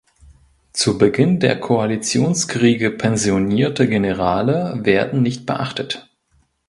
[0.73, 6.09] Zu Beginn der Koalitionskriege pensionierte Generale werden nicht beachtet.